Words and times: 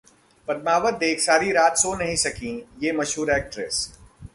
'पद्मावत' 0.47 0.97
देख 0.99 1.19
सारी 1.19 1.51
रात 1.51 1.77
सो 1.77 1.93
नहीं 1.95 2.15
सकी 2.17 2.55
ये 2.79 2.91
मशहूर 2.91 3.31
एक्ट्रेस 3.31 3.87